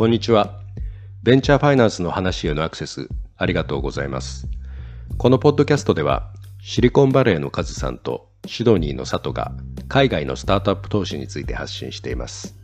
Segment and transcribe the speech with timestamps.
[0.00, 0.58] こんにちは。
[1.22, 4.48] ベンチャーファイナンスの話へのアクセス、ありがとうございます。
[5.18, 6.32] このポッドキャストでは、
[6.62, 9.52] シリコンバレーのカズさんとシドニーの佐藤が
[9.88, 12.56] 海外のスタートアップ投資について発信しています。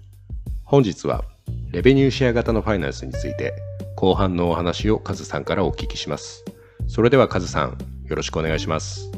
[0.64, 1.26] 本日は、
[1.72, 3.52] レベニューシェア型のファイナンスについて、
[3.96, 6.42] 後半のお話をカズさんからお聞きします。
[6.88, 7.76] それではカズさん、
[8.06, 9.10] よろしくお願いします。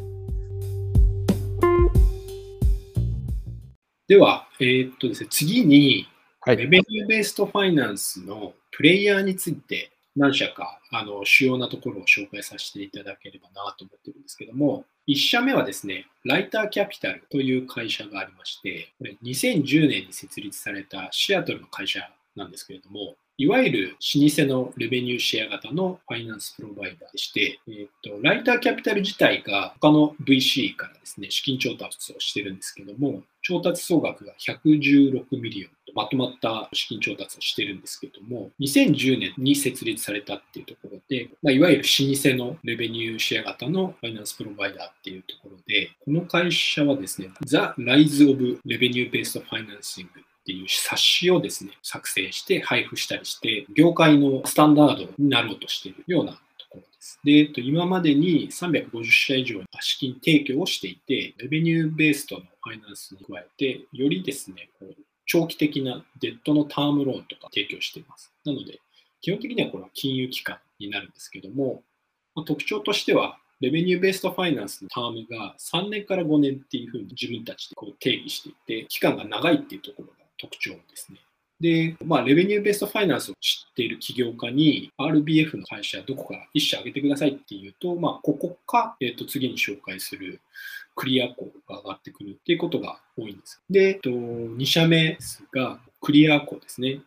[4.09, 6.09] では、えー、っとですね、次に、
[6.49, 22.01] はい、レベニューベーストファイナンスのプレイヤーについて何社かあの主要なところを紹介させていただければなと思ってるんですけども、1社目はですね、ライターキャピタルという会社がありまして、これ2010年に設立されたシアトルの会社
[22.35, 50.09] なんですけれども、いわゆる老舗のレベニューシェア型のファイナンスプロバイダーでして、えーと、ライターキャピタル自体が他の VC からですね、資金調達をしてるんですけども、調達総額が116ミリオンとまとまった資金調達をしてるんですけども、2010年に設立されたっていうところで、まあ、いわゆる老舗のレベニューシェア型のファイナンスプロバイダーっていうところで、この会社はですね、The Rise of Revenue Based Financing
[50.49, 56.39] っていう冊子をですね、作成して配布したりして、業界のスタンダードになろうとしているようなと
[56.71, 57.21] ころです。
[57.23, 64.95] で、今までに350社以上の資金提供をしていて、レベニューベースとのファイナンスに加えて、よりですね、こう
[65.27, 68.33] 長期的なデッドのタームローンとか提供しています。
[68.47, 68.81] なので、
[69.21, 71.83] 基本的にはこれは金融機関になるんですけども、
[72.35, 78.53] ま、特徴としては、レベニューベーストファイナンスのタームが3年から5年っていうふうに自分たちでこう定義してい
[78.83, 81.19] て、期間が長いっていうところ特徴ですね。
[81.61, 90.41] で、まあ、レベニューベストファイナンスを知っている起業家に RBF の会社どこか1社挙げてくださいっていうと、まあ、ここか、えっ、ー、と、次に紹介する
[90.95, 93.61] クリアコが上がってくるっていうことが多いんです。
[93.69, 97.01] で、えっと、2社目ですが、クリアコですね。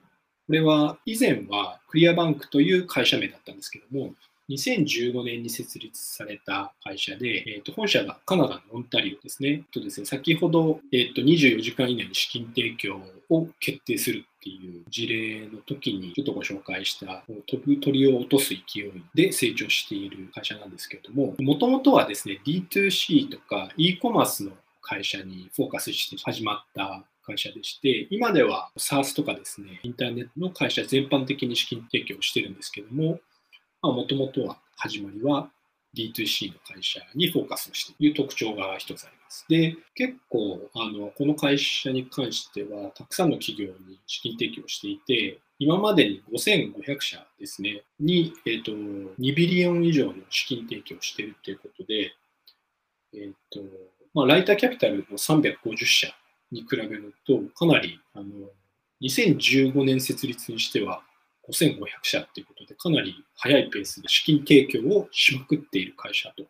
[0.47, 4.13] これは以前はクリアバンクという会社名だったんですけども、
[4.55, 9.63] 2015年に設立された会社で、えー、と本社がカナダのオンタリオですね。
[9.73, 24.51] とですね先ほど、えー、と24時間以内に資金提供を決定するっていう事例の時にちょっとご紹介した飛ぶ鳥を落とす勢いで成長している会社なんですけれども、もともとはですね、D2C とか e コマースの
[24.81, 33.19] 会社にフォーカスして始まった会社でして、今では SARS とかですね、インターネットの会社全般的に資金提供してるんですけども、
[33.89, 35.49] もともとは始まりは
[35.95, 39.45] D2C の会社にフォーカスをしている特徴が一つあります。
[39.49, 52.13] で、結構、あの、この会社に関しては、たくさんの企業に資金提供していて、今までに5500社ですね、に、えっ、ー、と、2ビリオン以上の資金提供しているということで、
[53.13, 53.61] えっ、ー、と、
[54.13, 56.07] まあ、ライターキャピタルの350社
[56.51, 58.25] に比べると、かなり、あの、
[59.01, 61.03] 2015年設立にしては、
[61.51, 66.43] 5500社っていうことで、かなり早いペースで資金提供をしまくっている会社と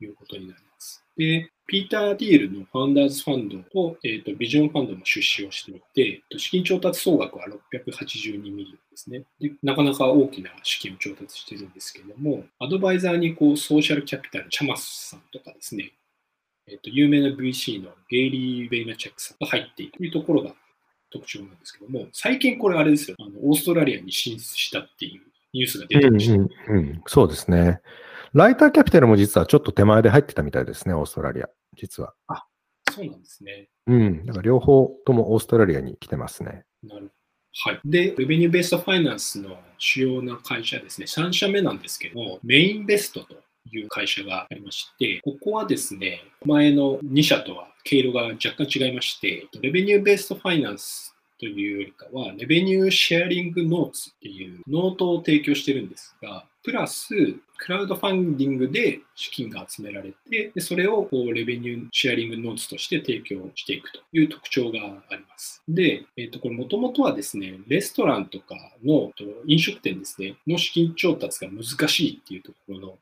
[0.00, 1.04] いうことになります。
[1.16, 9.52] で、ピーター・ティールのファウンダーズファンドと、えーと、ビジョンファンドも出資をしていて、資金調達総額は682ミリオンですねで。
[9.62, 15.92] なかなか大きな資金を調達しているんですけれども、アドバイザーにこうソーシャルキャピタル、チャマスさんとかですね、
[16.68, 20.54] えーと、有名な VC のゲイリー・ベイナチャックさんが入っているというところが
[21.10, 27.02] 特徴なんですけども、最近これあれですよ、あのオーストラリアに進出したっていうニュースが出てました、うんうんうん。
[27.06, 27.80] そうですね。
[28.34, 32.14] ライターキャピタルも実はちょっと手前で入ってたみたいですね、オーストラリア、実は。
[32.26, 32.44] あ、
[32.90, 33.68] そうなんですね。
[33.86, 34.26] うん。
[34.26, 36.64] だから両方ともオーストラリアに来てますね。
[36.82, 37.10] なるほど。
[37.70, 37.80] はい。
[37.84, 43.34] で、レベニューベーストファイナンスの主要な会社ですね、3社目なんですけども、メインベストと
[43.72, 57.14] いう会社がありまして、ここはですね、前の2社とは毛色が若干違いまして、レベニューベーストファイナンスというよりかは、 revenue sharing notes っていうノートを提供してるんですが、プラス、
[57.56, 65.62] クラウドファンディングで資金が集められて、でそれをこう revenue sharing notes として提供していくという特徴があります。
[65.68, 68.54] で、えっ、ー、と、これもともとはですね、レストランとか
[68.84, 69.12] の
[69.46, 72.98] 飲食店ですね、の資金調達が難しいっていうところの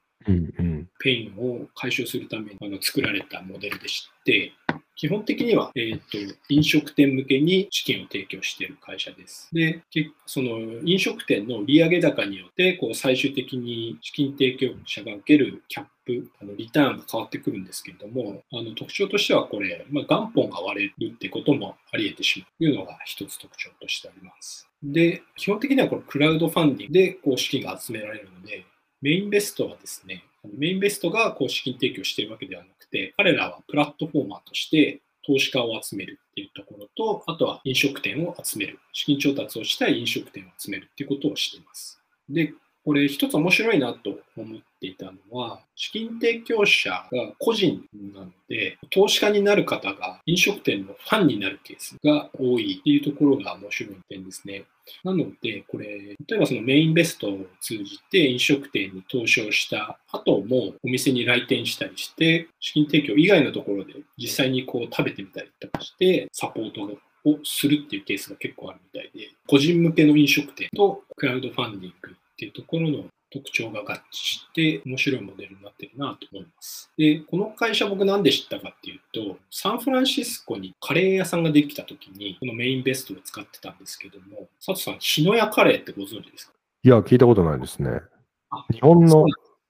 [0.98, 4.52] ペインを解消するためにあの作られたモデルでして、
[4.96, 9.50] 基本的には、えーと、飲食店向けに資金を提供している会社です。
[9.52, 9.82] で、
[10.24, 24.66] その飲食店の利上高によって、こう最終的に資金提供者が受けるキャップ、あのリターンが変わってくるんですけれども、あの特徴としてはこれ、まあ、元本が割れるってこともあり得てしまうというのが一つ特徴としてあります。
[24.82, 28.64] で、基本的にはこのクラウドファンディングでこう資金が集められるので、
[29.02, 30.24] メインベストはですね、
[30.56, 38.78] メインベストがこう資金提供しているわけではなくて、彼らはプラットフォーマーとして投資家を集めるっていうところと、あとは飲食店を集める。
[38.92, 42.00] 資金調達をしたい飲食店を集めるっていうことをしています。
[42.28, 42.54] で、
[42.84, 47.06] これ一つ面白いなと思っていたのは、資金提供者が
[47.38, 47.84] 個人
[48.14, 54.64] なので、投資家になる方が飲食店のファンになるケースが多いっていうところが面白い点ですね。
[55.04, 55.86] なので、これ、
[56.26, 66.82] 例えばそのメインベストを通じて飲食店に投資をした後もお店に来店したりして、資金提供以外のところで実際にこう食べてみたりとかしてサポート
[67.28, 73.04] をするっていうケースが結構あるみたいで、個人向けの飲食店とクラウドファンディングっていうところの
[73.36, 76.90] 特徴が合致して面白いモデルになってるなと思います。
[76.96, 86.52] で、この会社僕なんで知ったかっていうと、サンフランシスコにカレー屋さんができた時にこのメインベストを使ってたんですけども、佐藤さん、日野屋カレーってご存知ですか？
[86.82, 88.00] いや、聞いたことないですね。
[88.72, 89.24] 日本の、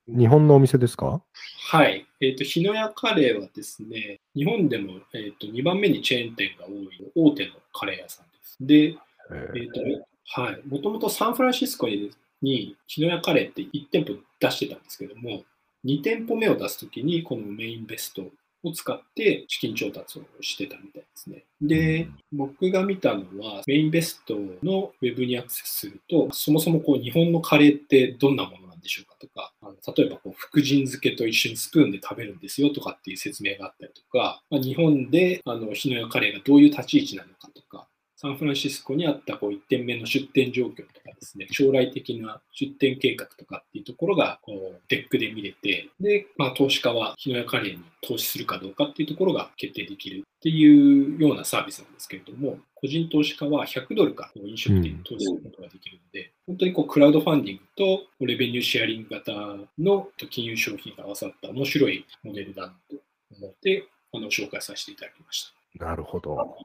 [0.07, 1.23] 日本のお店ですか？
[1.71, 2.07] はい。
[2.21, 8.57] えっ、ー、と、日野屋カレーはですね、日本でも、えーと、2番目にチェーン店が多い大手のカレー屋さんです。
[8.61, 10.63] で、えっ、ー、と、はい。
[10.69, 12.11] もともとサンフランシスコに
[12.43, 15.45] に日野屋カレーって1店舗出してたんですけども、
[15.85, 18.23] 2店舗目を出すときにこのメインベスト
[18.63, 21.45] を使って資金調達をしてたみたいですね。
[21.61, 37.89] で、僕が見たのはメインベストのウェブにアクセスすると、そもそもこう日本のカレーってどんなものなんでしょうかとか、あの例えばこう福神漬けと一緒にスプーンで食べるんですよとかっていう説明があったりとか、まあ、日本であの日野屋カレーがどういう立ち位置なのかとか、
[38.27, 59.33] サンフランシスコにあったこう1店目の出店状況とかですね、将来的な出店計画とかっていうところがこうデックで見れて、で、まあ、投資家は日野屋カレーに投資するかどうかっていうところが決定できるっていうようなサービスなんですけれども、個人投資家は100ドルから飲食店に投資することができるので、うん、本当にこうクラウドファンディングとレベニューシェアリング型
[59.79, 62.97] の金融商品が合わさった面白いモデルだなと
[63.39, 65.85] 思ってあの紹介させていただきました。
[65.87, 66.57] なるほど。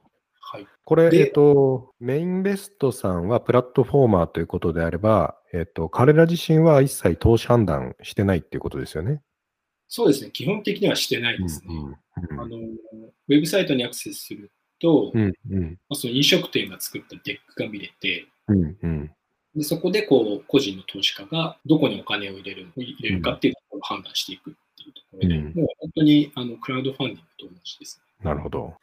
[0.52, 9.22] はい、これ、えっと、メインベストさんはプラットフォーマーということであれば、えっと、彼ら自身は一切投資判断してないっていうことですよね。
[9.88, 11.74] そうですね、基本的にはしてないですね。
[11.74, 19.10] うんうん、あのウェブサイトにアクセスすると、うんうん、その飲食店が作ったデックが見れて、うんうん、
[19.56, 28.28] でそこでこう個人の投資家がどこにお金を入れる入れるかっていうところを判断していくっていうところで、うん、もう本当にあのクラウドファンディングと同じです、ね。
[28.28, 28.74] なるほど。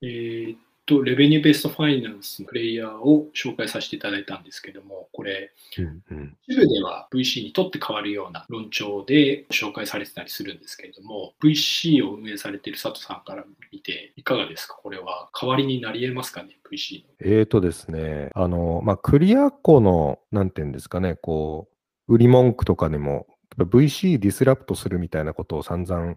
[0.00, 0.12] はい。
[0.12, 14.74] えー、っと、レベニューベーストファイナンスのプレイヤーを紹介させていただいたんですけども、これ、うんうん、一部では VC にとって変わるような論調で紹介されてたりするんですけれども、VC を運営されている佐藤さんから見て、いかがですか？
[14.74, 21.68] これは代わりになり得ますかね ?VC えーとですね、あの、まあ、クリア庫の、なんていうんですかね、こ
[22.08, 23.26] う、売り文句とかでも、
[23.58, 26.16] VC ディスラプトするみたいなことを散々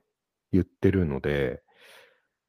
[0.51, 1.61] 言ってるので、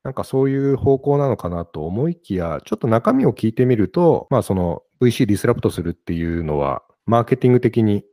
[0.04, 8.04] なんかそういう方向なのかなと思いきや、ちょっと中身を聞いてみると、まあその VC ディスラプトするっていうのは、マーケティング的に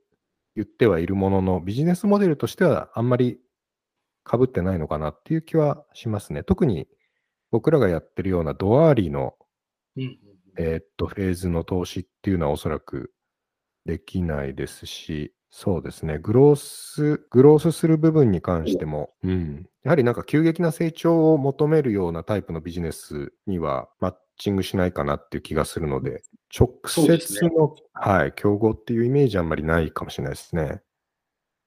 [0.55, 3.39] 言ってはいるものの、ビジネスモデルとしてはあんまり
[4.29, 6.43] 被ってないのかなっていう気はしますね。
[6.43, 6.87] 特に
[7.51, 9.33] 僕らがやってるようなどアーリーの、
[10.57, 13.11] えっと、フェーズの投資っていうのはおそらく
[13.85, 16.17] できないですし、そうですね。
[16.17, 19.67] グロース、グロースする部分に関しても、うん。
[19.83, 26.23] やはりなんか急激な成長を求めるようなタイプのビジネスにはマッチングしないかなっていう気がするので、
[26.57, 30.81] 直接の、ね、はい、競合っていうイメージあんまりないかもしれないですね。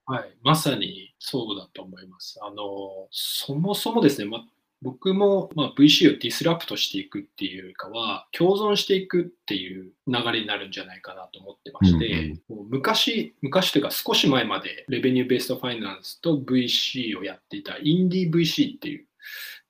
[0.07, 2.39] はい、まさにそうだと思います。
[2.41, 4.45] あの、そもそもですね、ま、
[4.81, 19.05] 僕も、まあ、VC をディスラプトしていくっていうよりかは、共存していくっていう流れになるんじゃないかなと思ってまして、うんうん、昔、昔というか少し前までレベニューベーストファイナンスと VC をやっていたインディー VC っていう、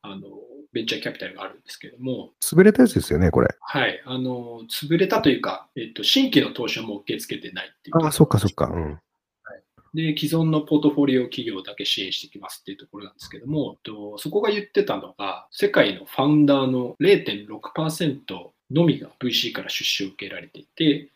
[0.01, 0.21] あの、
[0.73, 2.31] ベンチャーキャピタルがあるんですけども。
[2.43, 3.47] 潰れたやつですよね、これ。
[3.61, 4.01] はい。
[4.05, 8.03] あの、潰れたというか、えっと、新規の投資はもう受け付けてないっていう。
[8.03, 8.65] ああ、そっかそっか。
[8.65, 8.99] うん。
[9.95, 21.09] で、既存のポートフォリオ企業だけ支援していきますっていうところなんですけども、とそこが言ってたのが、世界のファウンダーの0.6%のみが VC から出資を受けられていて、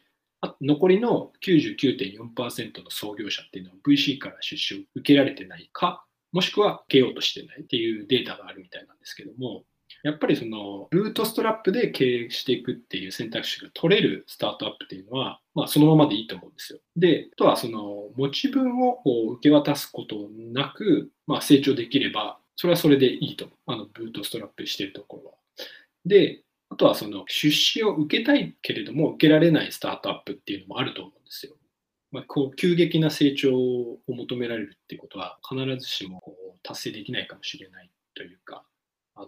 [0.62, 9.64] 残りの99.4%の創業者っていうのは VC から出資を受けられてないか、もしくは受けようとしてないっていうデータがあるみたいなんですけども、
[10.03, 16.79] やっぱりそのルートストラップで経営していくっていう選択肢が取れるスタートアップっていうのは、まあ、そのままでいいと思うんですよ。
[16.96, 19.01] で、あとはその持ち分を
[19.32, 20.15] 受け渡すこと
[20.53, 23.58] なく、まあ、成長できれば、それはそれでいいと思う。
[23.68, 25.38] あのルートストラップしてるところは。
[26.06, 31.53] で、あとはその出資を受けたいけれども受けられないスタートアップっていうのもあると思うんですよ。
[32.12, 38.63] まあ、こう急激な成長を求められるっていうことは必ずしもこう達成できないかもしれないというか、
[39.15, 39.27] あの、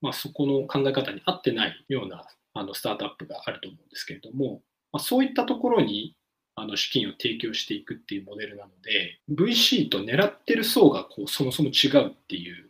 [0.00, 2.24] まあ、そこの考え方に合ってないような
[2.54, 4.62] あのスタートアップがあると思うんですけれども、
[4.92, 6.14] まあ、そういったところに
[6.56, 12.68] あの資金を提供していくっていうモデルなので、VC と狙ってる層がこうそもそも違うっていう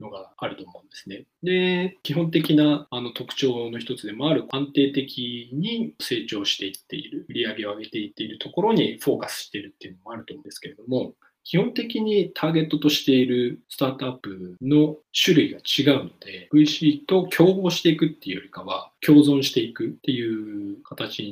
[0.00, 1.24] のがあると思うんですね。
[1.42, 11.14] で、基本的なあの特徴の一つでもある安定的に成長していっている、売り上げを上げていっているところにフォーカスしているっていうのもあると思うんですけれども、
[11.50, 21.24] 基本的にターゲットとしているスタートアップの種類が違うので、VC と競合していくっていうよりかは、共存していくっていう形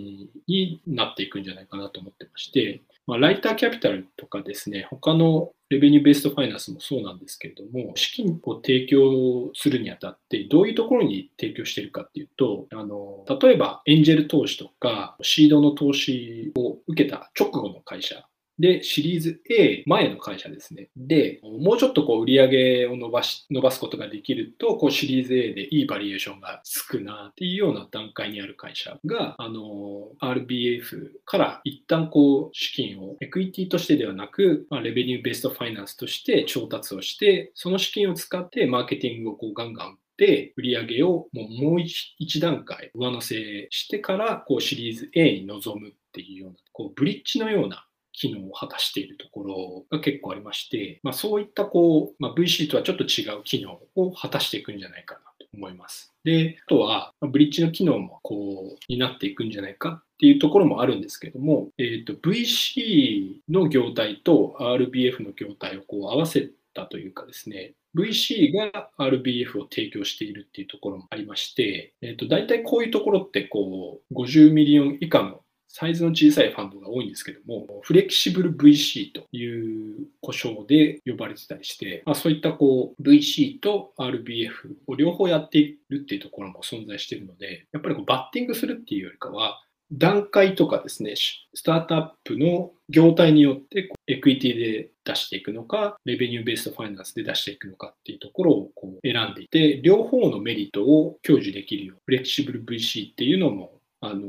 [0.49, 18.28] になっていくんじゃないかなと思ってまして、まあ、ライターキャピタルとかですね、他のレベニューベーストファイナンスもそうなんですけれども、資金を提供するにあたって、どういうところに提供しているかっていうと、あの例えばエンジェル投資とか、シードの投資を受けた直後の会社
[18.59, 20.89] で、シリーズ A 前の会社ですね。
[20.97, 47.87] で、もうちょっとこう売り上げを伸ばし、伸ばすことができると、こうシリーズ A でいいバリエーションがつくなっていうような段階にある会社が、あの、RBF から一旦こう資金をエクイティとしてではなく、まあ、レベニューベーストファイナンスとして調達をして、その資金を使ってマーケティングをこうガンガンで売り上げをもう一段階上乗せしてからこうシリーズ A に臨むっていうようなこうブリッジのような
[48.19, 56.13] 機能を果たしているところが結構ありまして、まあ、そういったこう、まあ、VC とはちょっと違う機能を果たしていくんじゃないかなと思います。
[56.25, 84.51] で、あとは、ブリッジの機能もこう、になっていくんじゃないかっていうところもあるんですけども、えっ、ー、と、VC の業態と RBF の業態をこう合わせたというかですね、VC が RBF を提供しているっていうところもありまして、えっ、ー、と、大体こういうところってこう、50ミリオン以下のサイズの小さいファンドが多いんですけども、フレキシブル VC という故障で呼ばれてたりして、まあ、そういったこう VC と RBF
[84.87, 89.61] を両方やっているっていうところも存在しているので、やっぱりこうバッティングするっていうよりかは、
[89.91, 104.21] 段階とかですね、スタートアップの業態によってエクイティで出していくのか、レベニューベースファイナンスで出していくのかっていうところをこう選んでいて、両方のメリットを享受できるよう、フレキシブル VC っていうのもあの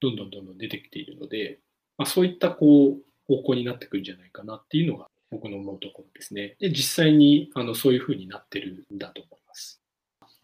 [0.00, 1.58] どんどんどんどん出てきているので、
[1.98, 6.56] まあ、そういったこう方向になってくるんじゃないかなっていうのが僕の思うところですね。
[6.60, 9.80] で、実際にあのそういうふうになってるんだと思います。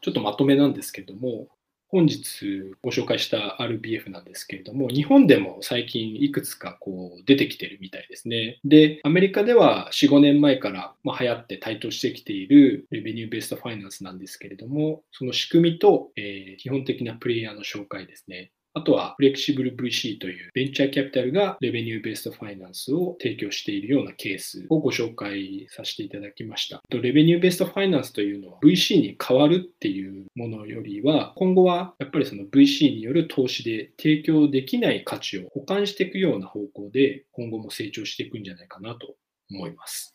[0.00, 1.48] ちょっとまとめなんですけども、
[1.92, 8.58] 本日ご紹介した RBF なんですけれども、日本でも最近いくつかこう出てきてるみたいですね。
[8.64, 18.52] で、アメリカでは4、5年前からま流行って台頭してきているレベニューベーストファイナンスなんですけれども、その仕組みと、えー、基本的なプレイヤーの紹介ですね。
[18.74, 26.80] あとは、フレキシブル VC というベンチャーキャピタルがレベニューベーストファイナンスを提供しているようなケースをご紹介させていただきました。
[26.88, 39.16] レベニューベーストファイナンスというのは VC に代わるっていうものよりは、今後はやっぱりその VC による投資で提供できない価値を保管していくような方向で今後も成長していくんじゃないかなと
[39.50, 40.14] 思います。